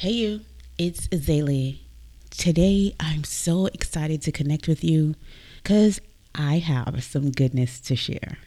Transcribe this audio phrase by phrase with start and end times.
[0.00, 0.40] Hey, you,
[0.78, 1.80] it's XayLi.
[2.30, 5.14] Today, I'm so excited to connect with you
[5.62, 6.00] because
[6.34, 8.38] I have some goodness to share.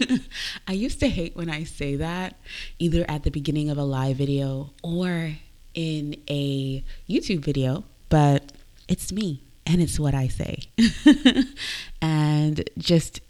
[0.66, 2.40] I used to hate when I say that,
[2.78, 5.32] either at the beginning of a live video or
[5.74, 8.54] in a YouTube video, but
[8.88, 10.60] it's me and it's what I say.
[12.00, 13.20] and just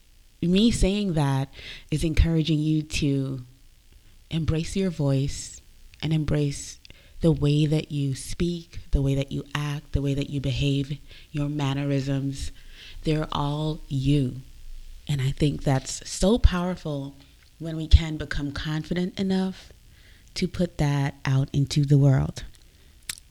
[0.41, 1.53] me saying that
[1.91, 3.45] is encouraging you to
[4.31, 5.61] embrace your voice
[6.01, 6.79] and embrace
[7.25, 10.99] the way that you speak, the way that you act, the way that you behave,
[11.33, 12.53] your mannerisms,
[13.05, 14.43] they're all you.
[15.09, 17.15] And I think that's so powerful
[17.59, 19.73] when we can become confident enough
[20.35, 22.45] to put that out into the world.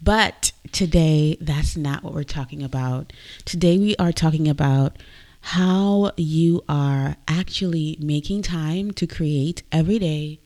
[0.01, 3.13] But today, that's not what we're talking about.
[3.45, 4.97] Today, we are talking about
[5.41, 10.39] how you are actually making time to create every day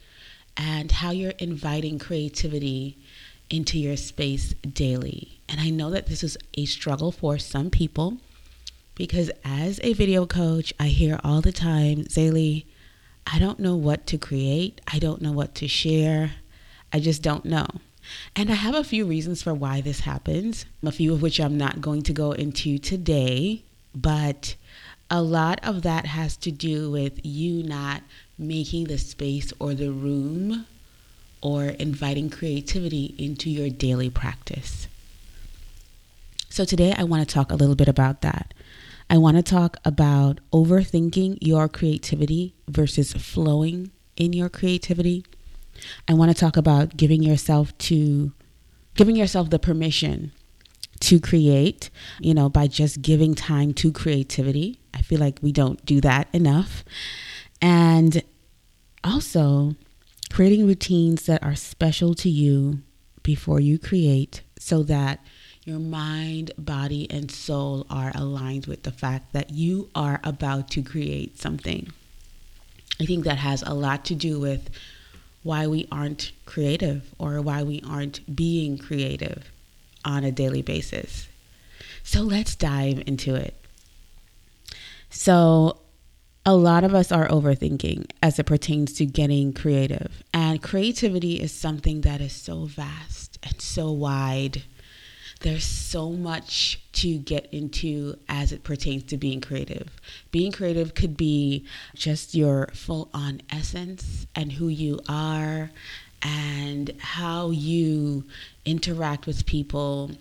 [0.57, 2.97] and how you're inviting creativity
[3.49, 5.39] into your space daily.
[5.49, 8.17] And I know that this is a struggle for some people
[8.95, 12.65] because as a video coach, I hear all the time, XayLi,
[13.31, 14.81] I don't know what to create.
[14.91, 16.31] I don't know what to share.
[16.91, 17.67] I just don't know.
[18.35, 21.57] And I have a few reasons for why this happens, a few of which I'm
[21.57, 24.55] not going to go into today, but
[25.09, 28.01] a lot of that has to do with you not
[28.37, 30.65] making the space or the room
[31.47, 34.87] or inviting creativity into your daily practice.
[36.49, 38.53] So, today I want to talk a little bit about that.
[39.09, 45.25] I want to talk about overthinking your creativity versus flowing in your creativity.
[46.05, 48.33] I want to talk about giving yourself to
[48.95, 50.33] giving yourself the permission
[50.99, 54.81] to create, you know, by just giving time to creativity.
[54.93, 56.83] I feel like we don't do that enough.
[57.61, 58.21] And
[59.01, 59.75] also
[60.29, 62.81] creating routines that are special to you
[63.23, 65.19] before you create so that
[65.63, 70.81] your mind, body, and soul are aligned with the fact that you are about to
[70.81, 71.91] create something.
[73.01, 74.69] I think that has a lot to do with
[75.43, 79.51] why we aren't creative or why we aren't being creative
[80.05, 81.27] on a daily basis.
[82.03, 83.53] So let's dive into it.
[85.09, 85.79] So,
[86.47, 90.23] a lot of us are overthinking as it pertains to getting creative.
[90.33, 94.63] And creativity is something that is so vast and so wide.
[95.41, 99.89] There's so much to get into as it pertains to being creative.
[100.31, 101.65] Being creative could be
[101.95, 105.69] just your full on essence and who you are
[106.21, 108.23] and how you
[108.63, 110.11] interact with people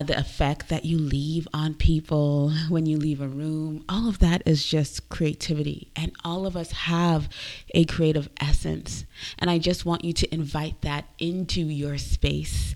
[0.00, 4.42] the effect that you leave on people when you leave a room, all of that
[4.46, 5.88] is just creativity.
[5.94, 7.28] And all of us have
[7.74, 9.04] a creative essence.
[9.38, 12.74] And I just want you to invite that into your space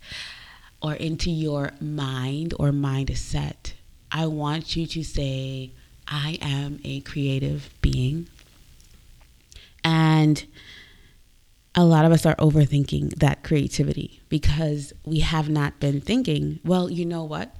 [0.82, 3.72] or into your mind or mindset.
[4.12, 5.72] I want you to say,
[6.06, 8.28] I am a creative being.
[9.82, 10.44] And
[11.74, 16.88] a lot of us are overthinking that creativity because we have not been thinking, well,
[16.90, 17.54] you know what?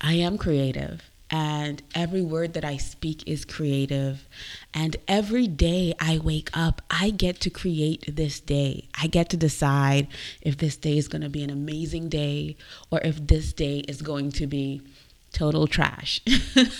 [0.00, 4.26] I am creative, and every word that I speak is creative.
[4.72, 8.88] And every day I wake up, I get to create this day.
[9.00, 10.08] I get to decide
[10.40, 12.56] if this day is going to be an amazing day
[12.90, 14.80] or if this day is going to be
[15.32, 16.20] total trash.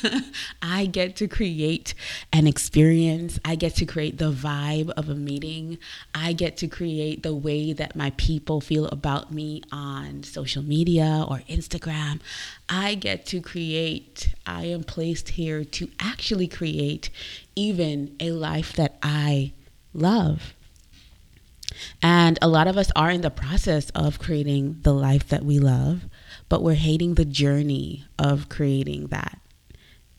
[0.62, 1.94] I get to create
[2.32, 3.38] an experience.
[3.44, 5.78] I get to create the vibe of a meeting.
[6.14, 11.24] I get to create the way that my people feel about me on social media
[11.28, 12.20] or Instagram.
[12.68, 17.10] I get to create, I am placed here to actually create
[17.54, 19.52] even a life that I
[19.92, 20.54] love.
[22.02, 25.58] And a lot of us are in the process of creating the life that we
[25.58, 26.04] love
[26.48, 29.38] but we're hating the journey of creating that.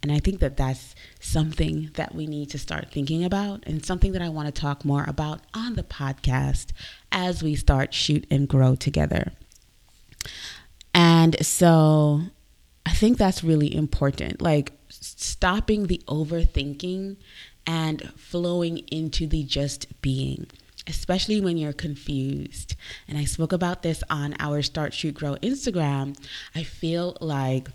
[0.01, 4.13] And I think that that's something that we need to start thinking about and something
[4.13, 6.67] that I want to talk more about on the podcast
[7.11, 9.33] as we start shoot and grow together.
[10.93, 12.21] And so
[12.85, 14.41] I think that's really important.
[14.41, 17.17] Like stopping the overthinking
[17.67, 20.47] and flowing into the just being
[20.87, 22.75] especially when you're confused.
[23.07, 26.17] And I spoke about this on our Start, Shoot, Grow Instagram.
[26.55, 27.69] I feel like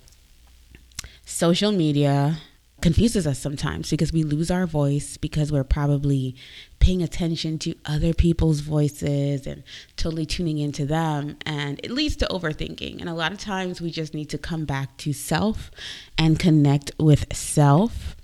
[1.25, 2.39] social media
[2.81, 6.37] confuses us sometimes because we lose our voice because we're probably
[6.81, 9.63] paying attention to other people's voices and
[9.97, 13.91] totally tuning into them and it leads to overthinking and a lot of times we
[13.91, 15.71] just need to come back to self
[16.19, 18.17] and connect with self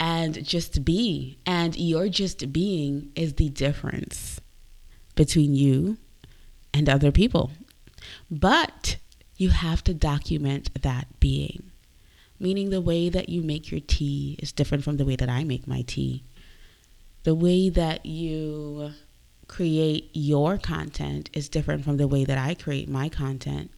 [0.00, 1.38] and just be.
[1.44, 4.40] And your just being is the difference
[5.14, 5.98] between you
[6.72, 7.50] and other people.
[8.30, 8.96] But
[9.36, 11.70] you have to document that being.
[12.38, 15.44] Meaning, the way that you make your tea is different from the way that I
[15.44, 16.24] make my tea.
[17.24, 18.92] The way that you
[19.46, 23.70] create your content is different from the way that I create my content.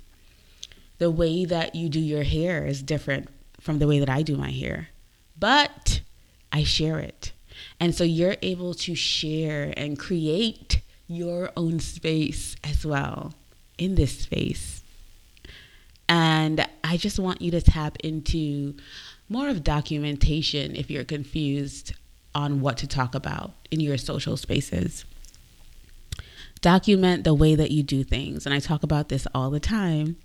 [0.99, 3.29] The way that you do your hair is different
[3.61, 4.91] from the way that I do my hair.
[5.37, 6.03] But
[6.53, 7.33] I share it.
[7.81, 13.35] And so you're able to share and create your own space as well
[13.79, 14.83] in this space.
[16.09, 18.75] And I just want you to tap into
[19.29, 21.95] more of documentation if you're confused
[22.35, 25.05] on what to talk about in your social spaces
[26.63, 28.47] document the way that you do things.
[28.47, 30.17] And I talk about this all the time.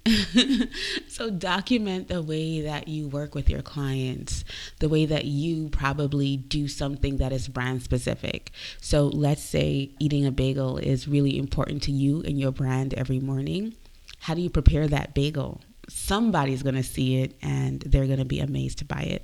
[1.10, 4.46] so, document the way that you work with your clients,
[4.80, 8.52] the way that you probably do something that is brand specific.
[8.80, 13.20] So, let's say eating a bagel is really important to you and your brand every
[13.20, 13.76] morning.
[14.20, 15.62] How do you prepare that bagel?
[15.90, 19.24] Somebody's going to see it and they're going to be amazed by it.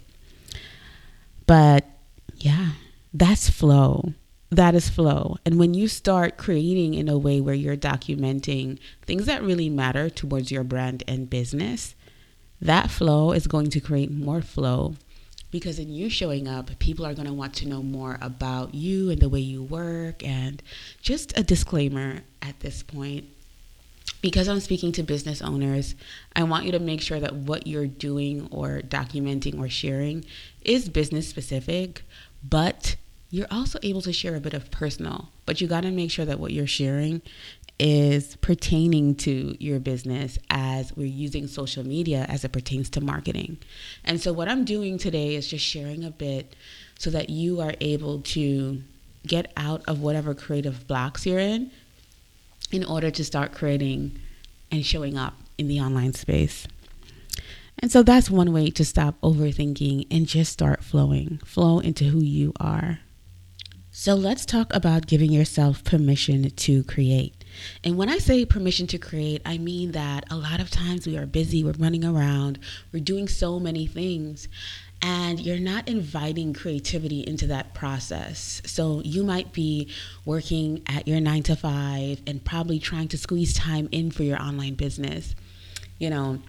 [1.46, 1.86] But
[2.38, 2.72] yeah,
[3.14, 4.14] that's flow
[4.56, 5.38] that is flow.
[5.46, 10.10] And when you start creating in a way where you're documenting things that really matter
[10.10, 11.96] towards your brand and business,
[12.62, 14.96] that flow is going to create more flow
[15.54, 19.12] because in you showing up, people are going to want to know more about you
[19.12, 20.26] and the way you work.
[20.26, 20.64] And
[21.00, 23.26] just a disclaimer at this point
[24.20, 25.94] because I'm speaking to business owners,
[26.36, 30.26] I want you to make sure that what you're doing or documenting or sharing
[30.62, 32.04] is business specific,
[32.44, 32.96] but
[33.34, 36.24] you're also able to share a bit of personal, but you got to make sure
[36.24, 37.20] that what you're sharing
[37.80, 43.58] is pertaining to your business as we're using social media as it pertains to marketing.
[44.04, 46.56] And so, what I'm doing today is just sharing a bit
[47.00, 48.84] so that you are able to
[49.26, 51.72] get out of whatever creative blocks you're in
[52.72, 54.20] in order to start creating
[54.72, 56.68] and showing up in the online space.
[57.80, 61.42] And so that's one way to stop overthinking and just start flowing.
[61.44, 63.00] Flow into who you are.
[63.96, 67.46] So let's talk about giving yourself permission to create.
[67.84, 71.16] And when I say permission to create, I mean that a lot of times we
[71.16, 72.58] are busy, we're running around,
[72.92, 74.48] we're doing so many things,
[75.04, 78.64] and you're not inviting creativity into that process.
[78.66, 79.90] So you might be
[80.26, 84.42] working at your nine to five and probably trying to squeeze time in for your
[84.42, 85.36] online business.
[86.00, 86.40] You know,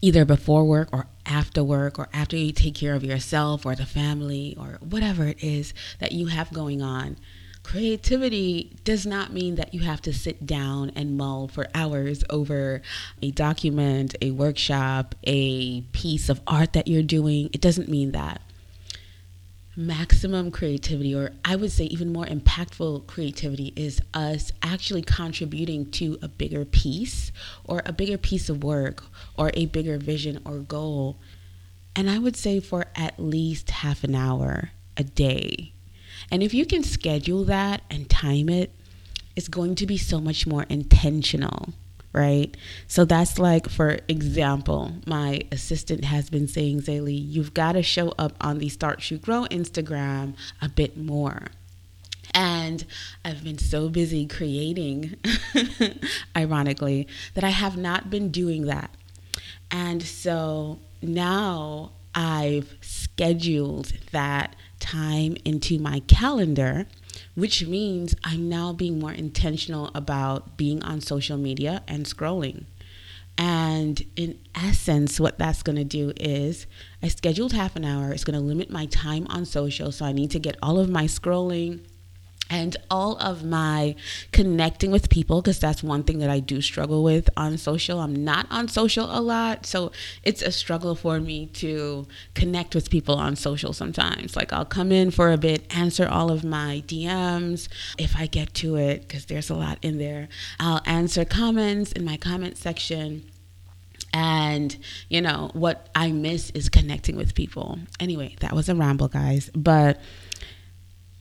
[0.00, 3.86] either before work or after work or after you take care of yourself or the
[3.86, 7.16] family or whatever it is that you have going on.
[7.62, 12.80] Creativity does not mean that you have to sit down and mull for hours over
[13.22, 17.50] a document, a workshop, a piece of art that you're doing.
[17.52, 18.40] It doesn't mean that
[19.80, 26.18] maximum creativity, or I would say even more impactful creativity, is us actually contributing to
[26.20, 27.32] a bigger piece
[27.64, 29.04] or a bigger piece of work
[29.38, 31.18] or a bigger vision or goal.
[31.96, 35.72] And I would say for at least half an hour a day.
[36.30, 38.74] And if you can schedule that and time it,
[39.34, 41.72] it's going to be so much more intentional
[42.12, 42.56] right?
[42.86, 48.14] So that's like, for example, my assistant has been saying, XayLi, you've got to show
[48.18, 51.46] up on the Start Shoot Grow Instagram a bit more.
[52.32, 52.84] And
[53.24, 55.16] I've been so busy creating,
[56.36, 58.90] ironically, that I have not been doing that.
[59.70, 66.86] And so now I've scheduled that time into my calendar
[67.34, 72.64] which means I'm now being more intentional about being on social media and scrolling.
[73.38, 76.66] And in essence, what that's going to do is
[77.02, 78.12] I scheduled half an hour.
[78.12, 79.92] It's going to limit my time on social.
[79.92, 81.80] So I need to get all of my scrolling
[82.50, 83.94] and all of my
[84.32, 88.00] connecting with people because that's one thing that I do struggle with on social.
[88.00, 89.92] I'm not on social a lot, so
[90.24, 94.34] it's a struggle for me to connect with people on social sometimes.
[94.34, 98.52] Like I'll come in for a bit, answer all of my DMs if I get
[98.54, 100.28] to it because there's a lot in there.
[100.58, 103.30] I'll answer comments in my comment section
[104.12, 104.76] and
[105.08, 109.50] you know what i miss is connecting with people anyway that was a ramble guys
[109.54, 110.00] but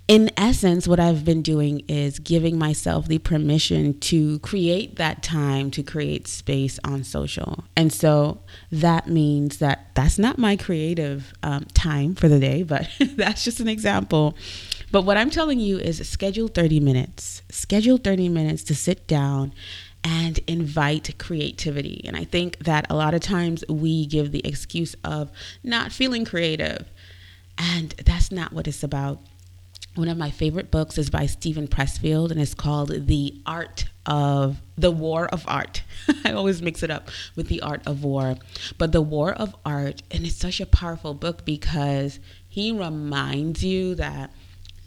[0.10, 5.70] in essence, what I've been doing is giving myself the permission to create that time
[5.70, 7.64] to create space on social.
[7.78, 12.90] And so that means that that's not my creative um, time for the day, but
[13.18, 14.36] that's just an example.
[14.92, 19.54] But what I'm telling you is schedule 30 minutes, schedule 30 minutes to sit down
[20.04, 22.02] and invite creativity.
[22.06, 25.30] And I think that a lot of times we give the excuse of
[25.64, 26.90] not feeling creative.
[27.60, 29.20] And that's not what it's about
[29.96, 34.62] one of my favorite books is by Steven Pressfield and it's called The Art of
[34.78, 35.84] the War of Art.
[36.26, 38.36] I always mix it up with the Art of War,
[38.78, 43.96] but the War of Art, and it's such a powerful book because he reminds you
[43.96, 44.32] that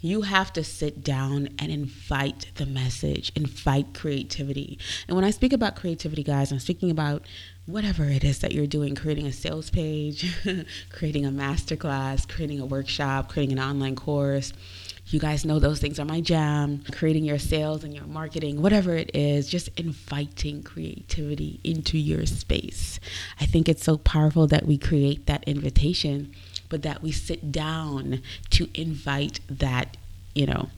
[0.02, 4.78] you have to sit down and invite the message, invite creativity.
[5.06, 7.24] And when I speak about creativity, guys, I'm speaking about
[7.66, 10.36] whatever it is that you're doing creating a sales page,
[10.90, 14.52] creating a masterclass, creating a workshop, creating an online course.
[15.12, 16.82] You guys know those things are my jam.
[16.92, 22.98] Creating your sales and your marketing, whatever it is, just inviting creativity into your space.
[23.40, 26.32] I think it's so powerful that we create that invitation
[26.72, 29.98] but that we sit down to invite that,
[30.34, 30.70] you know,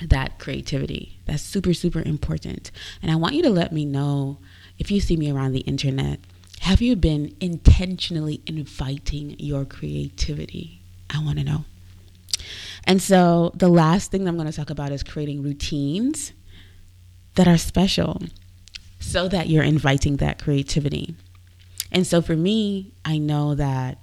[0.00, 1.18] that creativity.
[1.26, 2.70] That's super, super important.
[3.02, 4.38] And I want you to let me know
[4.78, 6.20] if you see me around the internet,
[6.60, 10.80] have you been intentionally inviting your creativity?
[11.10, 11.64] I want to know.
[12.84, 16.32] And so the last thing I'm going to talk about is creating routines
[17.34, 18.22] that are special
[19.00, 21.14] so that you're inviting that creativity.
[21.92, 23.98] And so for me, I know that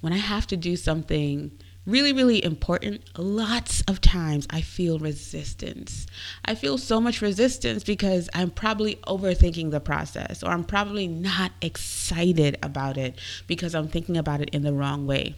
[0.00, 1.50] when I have to do something
[1.86, 6.06] really, really important, lots of times I feel resistance.
[6.44, 11.52] I feel so much resistance because I'm probably overthinking the process or I'm probably not
[11.62, 15.36] excited about it because I'm thinking about it in the wrong way.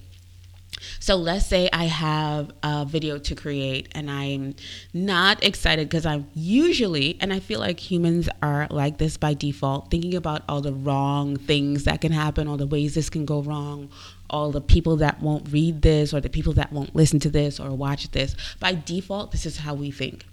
[1.00, 4.54] So let's say I have a video to create and I'm
[4.92, 9.90] not excited because I'm usually, and I feel like humans are like this by default,
[9.90, 13.42] thinking about all the wrong things that can happen, all the ways this can go
[13.42, 13.90] wrong,
[14.30, 17.58] all the people that won't read this or the people that won't listen to this
[17.58, 18.34] or watch this.
[18.60, 20.26] By default, this is how we think.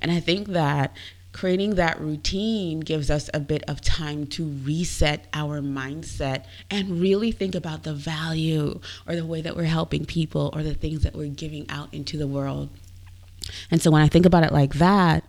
[0.00, 0.96] And I think that
[1.32, 7.32] creating that routine gives us a bit of time to reset our mindset and really
[7.32, 11.14] think about the value or the way that we're helping people or the things that
[11.14, 12.68] we're giving out into the world.
[13.70, 15.24] And so when I think about it like that,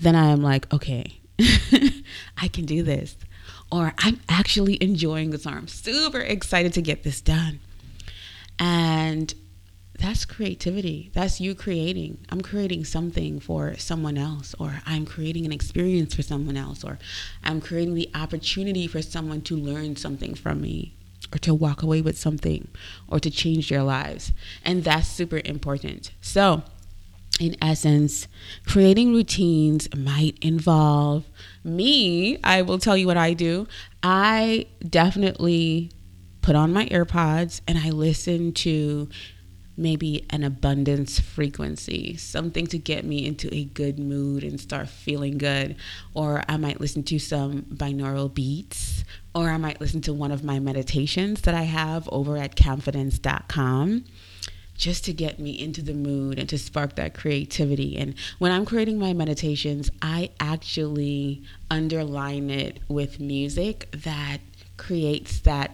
[0.00, 3.16] then I am like, okay, I can do this.
[3.70, 7.60] Or I'm actually enjoying this, or I'm super excited to get this done.
[8.58, 9.32] And
[10.02, 11.12] that's creativity.
[11.14, 12.18] That's you creating.
[12.28, 16.98] I'm creating something for someone else, or I'm creating an experience for someone else, or
[17.44, 20.96] I'm creating the opportunity for someone to learn something from me,
[21.32, 22.66] or to walk away with something,
[23.06, 24.32] or to change their lives.
[24.64, 26.10] And that's super important.
[26.20, 26.64] So,
[27.38, 28.26] in essence,
[28.66, 31.24] creating routines might involve
[31.62, 32.38] me.
[32.42, 33.68] I will tell you what I do.
[34.02, 35.92] I definitely
[36.40, 39.08] put on my AirPods and I listen to
[39.76, 45.38] maybe an abundance frequency, something to get me into a good mood and start feeling
[45.38, 45.76] good.
[46.14, 50.44] Or I might listen to some binaural beats, or I might listen to one of
[50.44, 54.04] my meditations that I have over at camfidence.com
[54.74, 57.96] just to get me into the mood and to spark that creativity.
[57.96, 64.38] And when I'm creating my meditations, I actually underline it with music that
[64.76, 65.70] creates that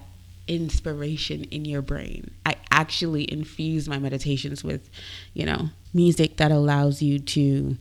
[0.48, 2.30] inspiration in your brain.
[2.44, 4.88] I actually infuse my meditations with,
[5.34, 7.76] you know, music that allows you to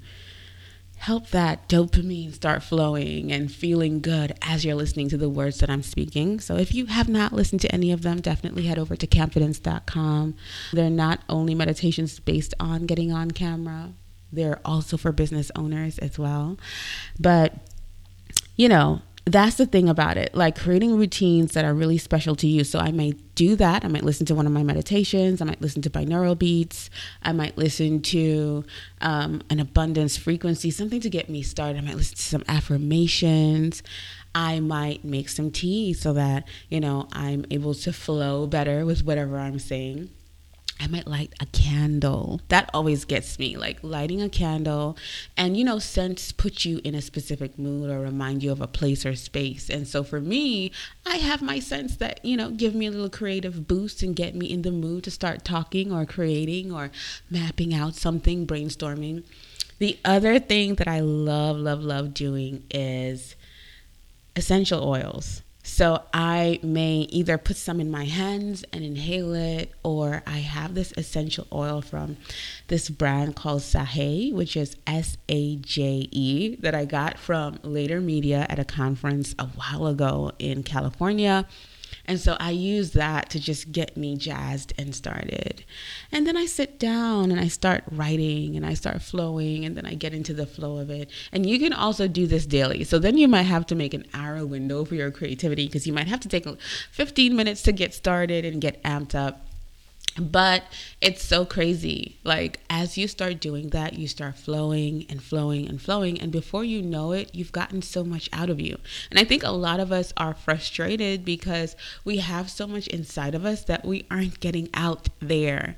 [0.97, 5.69] help that dopamine start flowing and feeling good as you're listening to the words that
[5.69, 6.39] I'm speaking.
[6.39, 10.35] So if you have not listened to any of them, definitely head over to camfidence.com.
[10.73, 13.93] They're not only meditations based on getting on camera,
[14.31, 16.57] they're also for business owners as well.
[17.19, 17.53] But
[18.55, 22.47] you know, that's the thing about it like creating routines that are really special to
[22.47, 22.63] you.
[22.63, 23.85] So i might do that.
[23.85, 25.41] I might listen to one of my meditations.
[25.41, 26.89] I might listen to binaural beats.
[27.21, 28.65] I might listen to
[29.01, 31.77] um, an abundance frequency something to get me started.
[31.77, 33.83] I might listen to some affirmations.
[34.33, 39.03] I might make some tea so that you know i'm able to flow better with
[39.03, 40.11] whatever i'm saying
[40.79, 42.41] I might light a candle.
[42.49, 44.97] That always gets me, like lighting a candle.
[45.35, 48.67] And you know, scents put you in a specific mood or remind you of a
[48.67, 49.69] place or space.
[49.69, 50.71] And so for me,
[51.05, 54.35] I have my scents that, you know, give me a little creative boost and get
[54.35, 56.91] me in the mood to start talking or creating or
[57.29, 59.23] mapping out something, brainstorming.
[59.79, 63.35] The other thing that I love, love, love doing is
[64.35, 65.41] essential oils.
[65.69, 70.73] So I may either put some in my hands and inhale it, or I have
[70.73, 72.15] this essential oil from
[72.67, 77.99] this brand called Saje, which is S A J E, that I got from Later
[77.99, 81.45] Media at a conference a while ago in California.
[82.07, 85.65] And so I use that to just get me jazzed and started.
[86.11, 89.85] And then I sit down and I start writing and I start flowing and then
[89.85, 91.09] I get into the flow of it.
[91.31, 92.83] And you can also do this daily.
[92.83, 95.93] So then you might have to make an hour window for your creativity because you
[95.93, 96.47] might have to take
[96.91, 99.46] 15 minutes to get started and get amped up.
[100.19, 100.63] But
[101.01, 102.17] it's so crazy.
[102.23, 106.19] Like, as you start doing that, you start flowing and flowing and flowing.
[106.19, 108.77] And before you know it, you've gotten so much out of you.
[109.09, 113.35] And I think a lot of us are frustrated because we have so much inside
[113.35, 115.77] of us that we aren't getting out there.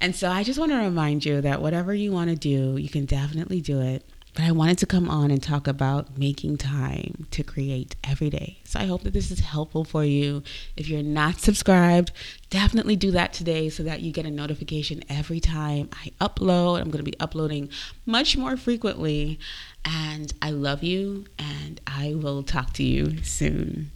[0.00, 2.88] And so I just want to remind you that whatever you want to do, you
[2.88, 4.04] can definitely do it.
[4.36, 8.58] But I wanted to come on and talk about making time to create every day.
[8.64, 10.42] So I hope that this is helpful for you.
[10.76, 12.12] If you're not subscribed,
[12.50, 16.82] definitely do that today so that you get a notification every time I upload.
[16.82, 17.70] I'm going to be uploading
[18.04, 19.38] much more frequently.
[19.86, 23.90] And I love you, and I will talk to you soon.